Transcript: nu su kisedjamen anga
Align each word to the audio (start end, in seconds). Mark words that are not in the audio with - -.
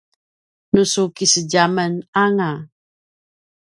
nu 0.73 0.83
su 0.91 1.01
kisedjamen 1.15 1.93
anga 2.23 2.51